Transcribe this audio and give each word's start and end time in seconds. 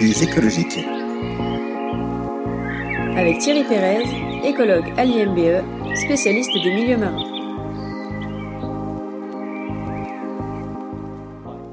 Les 0.00 0.22
écologiques. 0.22 0.78
Avec 3.16 3.38
Thierry 3.38 3.64
Pérez, 3.64 4.04
écologue 4.44 4.92
à 4.96 5.04
l'IMBE, 5.04 5.96
spécialiste 5.96 6.52
des 6.54 6.72
milieux 6.72 6.96
marins. 6.96 7.24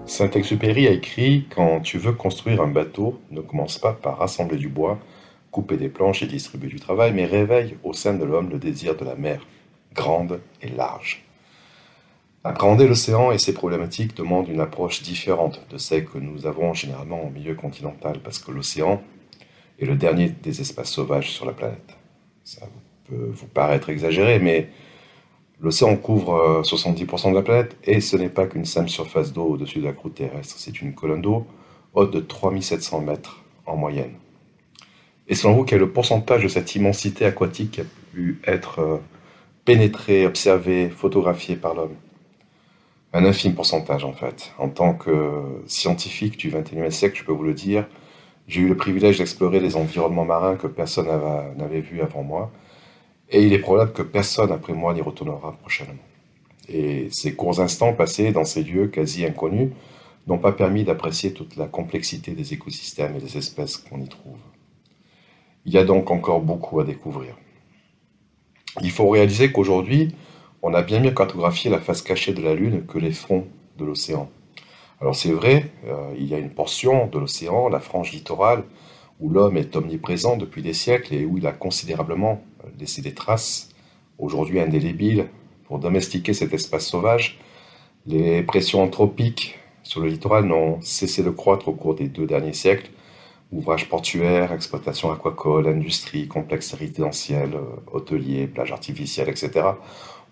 Saint-Exupéry 0.08 0.88
a 0.88 0.92
écrit 0.92 1.46
Quand 1.53 1.81
tu 1.81 1.99
veux 1.99 2.13
construire 2.13 2.62
un 2.62 2.67
bateau, 2.67 3.19
ne 3.29 3.42
commence 3.42 3.78
pas 3.78 3.94
par 3.94 4.17
rassembler 4.17 4.57
du 4.57 4.69
bois, 4.69 4.97
couper 5.51 5.78
des 5.78 5.89
planches 5.89 6.23
et 6.23 6.28
distribuer 6.28 6.69
du 6.69 6.79
travail, 6.79 7.13
mais 7.13 7.26
réveille 7.26 7.78
au 7.83 7.94
sein 7.94 8.15
de 8.15 8.23
l'homme 8.23 8.49
le 8.49 8.57
désir 8.57 8.96
de 8.96 9.05
la 9.05 9.15
mer, 9.15 9.46
grande 9.94 10.39
et 10.63 10.69
large. 10.69 11.24
Appréhender 12.46 12.87
l'océan 12.87 13.31
et 13.31 13.39
ses 13.39 13.55
problématiques 13.55 14.15
demande 14.15 14.47
une 14.47 14.59
approche 14.59 15.01
différente 15.01 15.65
de 15.71 15.79
celle 15.79 16.05
que 16.05 16.20
nous 16.20 16.45
avons 16.45 16.76
généralement 16.76 17.23
au 17.23 17.31
milieu 17.31 17.55
continental, 17.55 18.20
parce 18.23 18.38
que 18.38 18.52
l'océan 18.52 19.02
est 19.80 19.86
le 19.86 19.95
dernier 19.95 20.30
des 20.30 20.62
espaces 20.62 20.91
sauvages 20.91 21.31
sur 21.31 21.48
la 21.48 21.53
planète. 21.53 21.98
Ça 22.44 22.67
peut 23.09 23.31
vous 23.34 23.48
paraître 23.48 23.89
exagéré, 23.89 24.38
mais 24.38 24.70
l'océan 25.59 25.98
couvre 25.98 26.62
70% 26.63 27.26
euh, 27.26 27.30
de 27.31 27.36
la 27.36 27.41
planète 27.41 27.77
et 27.84 28.00
ce 28.00 28.16
n'est 28.16 28.30
pas 28.30 28.45
qu'une 28.45 28.66
simple 28.66 28.89
surface 28.89 29.34
d'eau 29.34 29.45
au-dessus 29.45 29.80
de 29.80 29.86
la 29.86 29.94
croûte 29.94 30.14
terrestre, 30.14 30.53
c'est 30.59 30.81
une 30.81 30.94
colonne 30.94 31.23
d'eau 31.23 31.48
haute 31.95 32.14
de 32.14 32.20
3700 32.20 33.02
mètres 33.02 33.44
en 33.66 33.75
moyenne. 33.75 34.14
Et 35.27 35.34
selon 35.34 35.55
vous, 35.55 35.64
quel 35.64 35.77
est 35.77 35.80
le 35.80 35.91
pourcentage 35.91 36.44
de 36.44 36.48
cette 36.48 36.75
immensité 36.75 37.25
aquatique 37.25 37.72
qui 37.72 37.81
a 37.81 37.86
pu 38.14 38.39
être 38.45 38.80
euh, 38.81 38.98
pénétrée, 39.66 40.27
observée, 40.27 40.91
photographiée 40.91 41.55
par 41.55 41.73
l'homme? 41.73 41.95
Un 43.16 43.24
infime 43.24 43.55
pourcentage 43.55 44.04
en 44.04 44.12
fait. 44.12 44.52
En 44.58 44.70
tant 44.70 44.94
que 44.94 45.64
scientifique 45.68 46.38
du 46.38 46.50
XXIe 46.50 46.92
siècle, 46.92 47.18
je 47.18 47.23
peux 47.23 47.32
vous 47.32 47.44
le 47.44 47.54
dire, 47.54 47.88
j'ai 48.48 48.62
eu 48.62 48.67
le 48.67 48.76
privilège 48.76 49.20
d'explorer 49.20 49.62
des 49.62 49.78
environnements 49.78 50.26
marins 50.26 50.58
que 50.58 50.67
personne 50.67 51.08
n'avait 51.58 51.80
vus 51.80 52.02
avant 52.02 52.23
moi, 52.23 52.52
et 53.30 53.42
il 53.42 53.54
est 53.54 53.59
probable 53.59 53.94
que 53.94 54.02
personne 54.02 54.52
après 54.52 54.73
moi 54.73 54.94
n'y 54.94 55.02
retournera 55.02 55.54
prochainement. 55.54 56.04
Et 56.67 57.08
ces 57.09 57.36
courts 57.36 57.62
instants 57.62 57.94
passés 57.94 58.31
dans 58.34 58.44
ces 58.44 58.64
lieux 58.64 58.88
quasi 58.88 59.26
inconnus 59.26 59.72
n'ont 60.28 60.38
pas 60.38 60.52
permis 60.52 60.84
d'apprécier 60.84 61.32
toute 61.32 61.56
la 61.56 61.67
complexité 61.67 62.32
des 62.32 62.54
écosystèmes 62.54 63.16
et 63.16 63.20
des 63.20 63.38
espèces 63.38 63.78
qu'on 63.78 64.02
y 64.02 64.09
trouve. 64.09 64.39
Il 65.66 65.73
y 65.73 65.78
a 65.78 65.86
donc 65.86 66.11
encore 66.11 66.42
beaucoup 66.42 66.82
à 66.82 66.84
découvrir. 66.84 67.38
Il 68.82 68.92
faut 68.92 69.08
réaliser 69.09 69.54
qu'aujourd'hui, 69.54 70.14
on 70.67 70.73
a 70.73 70.81
bien 70.81 70.99
mieux 70.99 71.11
cartographié 71.11 71.69
la 71.69 71.80
face 71.80 72.02
cachée 72.02 72.33
de 72.33 72.41
la 72.41 72.55
Lune 72.55 72.88
que 72.88 72.97
les 72.97 73.11
fonds 73.11 73.45
de 73.77 73.85
l'océan. 73.85 74.31
Alors 74.99 75.16
c'est 75.16 75.31
vrai, 75.31 75.69
euh, 75.85 76.11
il 76.17 76.25
y 76.25 76.33
a 76.33 76.39
une 76.39 76.49
portion 76.49 77.05
de 77.05 77.19
l'océan, 77.19 77.69
la 77.69 77.80
frange 77.80 78.11
littorale, 78.11 78.63
où 79.19 79.30
l'homme 79.30 79.58
est 79.58 79.75
omniprésent 79.75 80.38
depuis 80.38 80.63
des 80.63 80.73
siècles 80.73 81.13
et 81.13 81.23
où 81.23 81.38
il 81.38 81.45
a 81.45 81.52
considérablement 81.52 82.41
laissé 82.80 83.03
des 83.03 83.13
traces, 83.13 83.69
aujourd'hui 84.17 84.59
indélébiles, 84.59 85.27
pour 85.66 85.77
domestiquer 85.77 86.33
cet 86.33 86.52
espace 86.52 86.88
sauvage. 86.88 87.38
Les 88.08 88.41
pressions 88.41 88.81
anthropiques 88.81 89.59
sur 89.83 90.02
le 90.02 90.08
littoral 90.08 90.45
n'ont 90.45 90.81
cessé 90.81 91.21
de 91.21 91.30
croître 91.30 91.67
au 91.67 91.73
cours 91.73 91.93
des 91.93 92.08
deux 92.08 92.25
derniers 92.25 92.53
siècles. 92.53 92.89
Ouvrages 93.52 93.88
portuaires, 93.88 94.52
exploitation 94.52 95.11
aquacole, 95.11 95.67
industrie, 95.67 96.27
complexes 96.27 96.73
résidentiels, 96.73 97.53
euh, 97.53 97.93
hôteliers, 97.93 98.47
plages 98.47 98.71
artificielles, 98.71 99.30
etc 99.30 99.75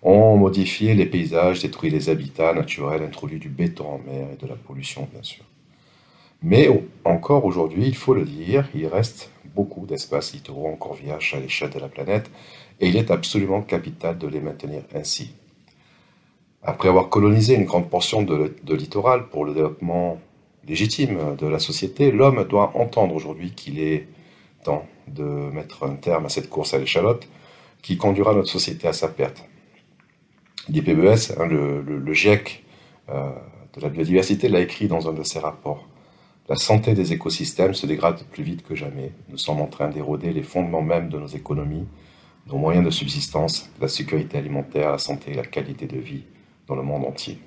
ont 0.04 0.36
modifié 0.38 0.94
les 0.94 1.06
paysages, 1.06 1.62
détruit 1.62 1.90
les 1.90 2.10
habitats 2.10 2.54
naturels, 2.54 3.04
introduit 3.04 3.40
du 3.40 3.50
béton 3.50 3.88
en 3.88 4.00
mer 4.00 4.28
et 4.34 4.42
de 4.42 4.48
la 4.48 4.56
pollution, 4.56 5.08
bien 5.12 5.24
sûr. 5.24 5.44
Mais 6.42 6.70
encore 7.06 7.46
aujourd'hui, 7.46 7.88
il 7.88 7.96
faut 7.96 8.14
le 8.14 8.26
dire, 8.26 8.68
il 8.76 8.86
reste 8.88 9.32
beaucoup 9.56 9.86
d'espaces 9.86 10.34
littoraux 10.34 10.68
encore 10.68 10.94
vierges 10.94 11.34
à 11.36 11.40
l'échelle 11.40 11.70
de 11.70 11.80
la 11.80 11.88
planète 11.88 12.30
et 12.82 12.90
il 12.90 12.98
est 12.98 13.12
absolument 13.12 13.62
capital 13.62 14.18
de 14.18 14.28
les 14.28 14.42
maintenir 14.42 14.82
ainsi. 14.94 15.34
Après 16.64 16.90
avoir 16.90 17.08
colonisé 17.08 17.56
une 17.56 17.64
grande 17.64 17.90
portion 17.90 18.24
de, 18.24 18.56
de 18.62 18.76
littoral 18.76 19.30
pour 19.30 19.46
le 19.46 19.54
développement 19.54 20.20
légitime 20.68 21.36
de 21.38 21.48
la 21.48 21.60
société, 21.60 22.12
l'homme 22.12 22.46
doit 22.46 22.72
entendre 22.76 23.16
aujourd'hui 23.16 23.52
qu'il 23.52 23.80
est 23.80 24.08
temps 24.64 24.86
de 25.08 25.24
mettre 25.24 25.84
un 25.84 25.96
terme 25.96 26.26
à 26.26 26.30
cette 26.30 26.50
course 26.50 26.74
à 26.74 26.78
l'échalote 26.78 27.28
qui 27.82 27.98
conduira 27.98 28.34
notre 28.34 28.50
société 28.50 28.88
à 28.88 28.94
sa 28.94 29.08
perte 29.08 29.46
l'IPBES, 30.70 31.36
hein, 31.40 31.46
le, 31.46 32.14
GIEC 32.14 32.64
euh, 33.10 33.32
de 33.76 33.82
la 33.82 33.90
biodiversité, 33.90 34.48
l'a 34.48 34.60
écrit 34.60 34.88
dans 34.88 35.10
un 35.10 35.14
de 35.14 35.24
ses 35.24 35.40
rapports. 35.40 35.88
La 36.50 36.56
santé 36.56 36.94
des 36.94 37.14
écosystèmes 37.14 37.74
se 37.74 37.86
dégrade 37.86 38.22
plus 38.32 38.44
vite 38.44 38.64
que 38.64 38.76
jamais. 38.76 39.12
Nous 39.30 39.38
sommes 39.38 39.62
en 39.62 39.68
train 39.68 39.90
d'éroder 39.90 40.34
les 40.34 40.44
fondements 40.44 40.82
même 40.82 41.10
de 41.10 41.18
nos 41.18 41.28
économies, 41.28 41.88
nos 42.48 42.58
moyens 42.58 42.84
de 42.84 42.90
subsistance, 42.90 43.70
la 43.80 43.88
sécurité 43.88 44.38
alimentaire, 44.38 44.92
la 44.92 44.98
santé 44.98 45.32
et 45.32 45.36
la 45.36 45.46
qualité 45.46 45.88
de 45.88 45.98
vie 45.98 46.26
dans 46.68 46.76
le 46.76 46.84
monde 46.84 47.06
entier. 47.06 47.40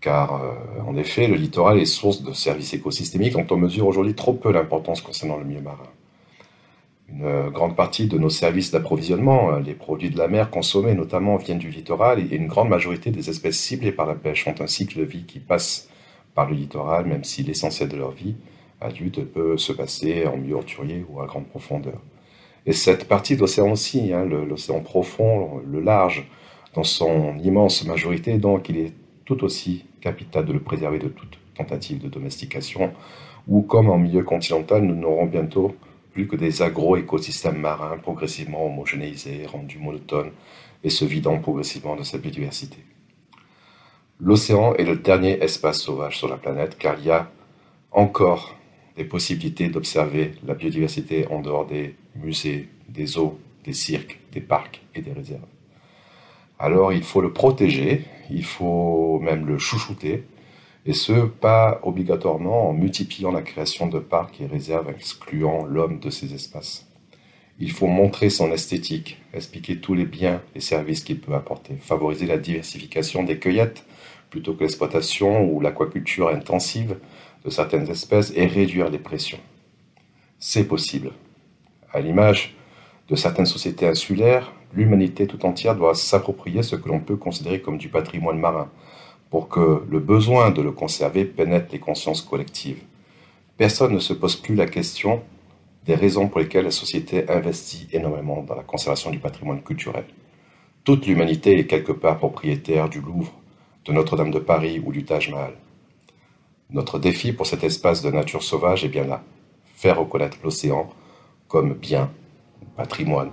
Car, 0.00 0.42
euh, 0.42 0.54
en 0.86 0.96
effet, 0.96 1.26
le 1.26 1.36
littoral 1.36 1.78
est 1.78 1.84
source 1.84 2.22
de 2.22 2.32
services 2.32 2.72
écosystémiques 2.72 3.34
dont 3.34 3.46
on 3.50 3.58
mesure 3.58 3.86
aujourd'hui 3.86 4.14
trop 4.14 4.32
peu 4.32 4.50
l'importance 4.50 5.02
concernant 5.02 5.36
le 5.36 5.44
milieu 5.44 5.60
marin. 5.60 5.90
Une 7.12 7.50
grande 7.50 7.74
partie 7.74 8.06
de 8.06 8.18
nos 8.18 8.30
services 8.30 8.70
d'approvisionnement, 8.70 9.52
euh, 9.52 9.60
les 9.60 9.74
produits 9.74 10.10
de 10.10 10.18
la 10.18 10.28
mer 10.28 10.50
consommés 10.50 10.94
notamment, 10.94 11.36
viennent 11.36 11.58
du 11.58 11.70
littoral 11.70 12.20
et 12.20 12.36
une 12.36 12.46
grande 12.46 12.68
majorité 12.68 13.10
des 13.10 13.28
espèces 13.30 13.58
ciblées 13.58 13.92
par 13.92 14.06
la 14.06 14.14
pêche 14.14 14.46
ont 14.46 14.54
un 14.60 14.66
cycle 14.66 14.98
de 14.98 15.04
vie 15.04 15.24
qui 15.24 15.40
passe 15.40 15.88
par 16.34 16.48
le 16.48 16.54
littoral, 16.54 17.06
même 17.06 17.24
si 17.24 17.42
l'essentiel 17.42 17.88
de 17.88 17.96
leur 17.96 18.12
vie 18.12 18.36
adulte 18.80 19.24
peut 19.24 19.56
se 19.58 19.72
passer 19.72 20.26
en 20.26 20.36
milieu 20.36 20.54
orturier 20.54 21.04
ou 21.08 21.20
à 21.20 21.26
grande 21.26 21.46
profondeur. 21.46 22.00
Et 22.66 22.72
cette 22.72 23.08
partie 23.08 23.36
de 23.36 23.40
l'océan 23.40 23.72
aussi, 23.72 24.12
hein, 24.12 24.24
l'océan 24.24 24.80
profond, 24.80 25.60
le 25.66 25.80
large, 25.80 26.26
dans 26.74 26.84
son 26.84 27.36
immense 27.38 27.84
majorité, 27.84 28.38
donc 28.38 28.68
il 28.68 28.78
est 28.78 28.92
tout 29.24 29.42
aussi 29.44 29.84
capital 30.00 30.44
de 30.44 30.52
le 30.52 30.60
préserver 30.60 30.98
de 30.98 31.08
toute 31.08 31.38
tentative 31.54 32.02
de 32.02 32.08
domestication, 32.08 32.92
ou 33.48 33.62
comme 33.62 33.90
en 33.90 33.98
milieu 33.98 34.22
continental, 34.22 34.82
nous 34.82 34.94
n'aurons 34.94 35.26
bientôt 35.26 35.74
plus 36.12 36.26
que 36.26 36.36
des 36.36 36.62
agro-écosystèmes 36.62 37.58
marins 37.58 37.98
progressivement 37.98 38.66
homogénéisés, 38.66 39.46
rendus 39.46 39.78
monotones 39.78 40.32
et 40.82 40.90
se 40.90 41.04
vidant 41.04 41.38
progressivement 41.38 41.96
de 41.96 42.02
sa 42.02 42.18
biodiversité. 42.18 42.78
L'océan 44.18 44.74
est 44.74 44.84
le 44.84 44.96
dernier 44.96 45.42
espace 45.42 45.80
sauvage 45.80 46.18
sur 46.18 46.28
la 46.28 46.36
planète 46.36 46.76
car 46.78 46.98
il 46.98 47.06
y 47.06 47.10
a 47.10 47.30
encore 47.90 48.56
des 48.96 49.04
possibilités 49.04 49.68
d'observer 49.68 50.32
la 50.46 50.54
biodiversité 50.54 51.26
en 51.28 51.40
dehors 51.40 51.66
des 51.66 51.94
musées, 52.16 52.68
des 52.88 53.06
zoos, 53.06 53.38
des 53.64 53.72
cirques, 53.72 54.18
des 54.32 54.40
parcs 54.40 54.82
et 54.94 55.00
des 55.00 55.12
réserves. 55.12 55.40
Alors 56.58 56.92
il 56.92 57.02
faut 57.02 57.22
le 57.22 57.32
protéger, 57.32 58.04
il 58.30 58.44
faut 58.44 59.18
même 59.20 59.46
le 59.46 59.58
chouchouter, 59.58 60.24
et 60.86 60.92
ce, 60.92 61.26
pas 61.26 61.80
obligatoirement 61.82 62.70
en 62.70 62.72
multipliant 62.72 63.32
la 63.32 63.42
création 63.42 63.86
de 63.86 63.98
parcs 63.98 64.40
et 64.40 64.46
réserves 64.46 64.90
excluant 64.90 65.64
l'homme 65.64 66.00
de 66.00 66.10
ces 66.10 66.34
espaces. 66.34 66.86
Il 67.58 67.70
faut 67.70 67.86
montrer 67.86 68.30
son 68.30 68.50
esthétique, 68.52 69.20
expliquer 69.34 69.80
tous 69.80 69.92
les 69.92 70.06
biens 70.06 70.40
et 70.54 70.60
services 70.60 71.04
qu'il 71.04 71.20
peut 71.20 71.34
apporter, 71.34 71.74
favoriser 71.76 72.24
la 72.26 72.38
diversification 72.38 73.22
des 73.22 73.38
cueillettes 73.38 73.84
plutôt 74.30 74.54
que 74.54 74.60
l'exploitation 74.60 75.44
ou 75.44 75.60
l'aquaculture 75.60 76.28
intensive 76.28 76.96
de 77.44 77.50
certaines 77.50 77.90
espèces 77.90 78.32
et 78.34 78.46
réduire 78.46 78.88
les 78.88 78.98
pressions. 78.98 79.40
C'est 80.38 80.64
possible. 80.64 81.12
À 81.92 82.00
l'image 82.00 82.56
de 83.10 83.16
certaines 83.16 83.46
sociétés 83.46 83.86
insulaires, 83.86 84.52
l'humanité 84.72 85.26
tout 85.26 85.44
entière 85.44 85.76
doit 85.76 85.94
s'approprier 85.94 86.62
ce 86.62 86.76
que 86.76 86.88
l'on 86.88 87.00
peut 87.00 87.16
considérer 87.16 87.60
comme 87.60 87.76
du 87.76 87.88
patrimoine 87.88 88.38
marin, 88.38 88.70
pour 89.30 89.48
que 89.48 89.84
le 89.88 90.00
besoin 90.00 90.50
de 90.50 90.60
le 90.60 90.72
conserver 90.72 91.24
pénètre 91.24 91.72
les 91.72 91.78
consciences 91.78 92.20
collectives. 92.20 92.82
Personne 93.56 93.94
ne 93.94 93.98
se 94.00 94.12
pose 94.12 94.36
plus 94.36 94.56
la 94.56 94.66
question 94.66 95.22
des 95.86 95.94
raisons 95.94 96.28
pour 96.28 96.40
lesquelles 96.40 96.64
la 96.64 96.70
société 96.70 97.30
investit 97.30 97.88
énormément 97.92 98.42
dans 98.42 98.54
la 98.54 98.62
conservation 98.62 99.10
du 99.10 99.18
patrimoine 99.18 99.62
culturel. 99.62 100.04
Toute 100.84 101.06
l'humanité 101.06 101.58
est 101.58 101.66
quelque 101.66 101.92
part 101.92 102.18
propriétaire 102.18 102.88
du 102.88 103.00
Louvre, 103.00 103.32
de 103.84 103.92
Notre-Dame 103.92 104.30
de 104.30 104.38
Paris 104.38 104.82
ou 104.84 104.92
du 104.92 105.04
Taj 105.04 105.30
Mahal. 105.30 105.54
Notre 106.70 106.98
défi 106.98 107.32
pour 107.32 107.46
cet 107.46 107.64
espace 107.64 108.02
de 108.02 108.10
nature 108.10 108.42
sauvage 108.42 108.84
est 108.84 108.88
bien 108.88 109.04
là, 109.04 109.22
faire 109.74 109.98
reconnaître 109.98 110.38
l'océan 110.42 110.88
comme 111.48 111.74
bien, 111.74 112.10
patrimoine 112.76 113.30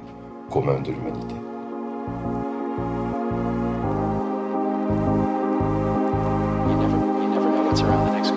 commun 0.50 0.80
de 0.82 0.92
l'humanité. 0.92 1.36
around 7.82 8.06
the 8.08 8.14
next 8.14 8.37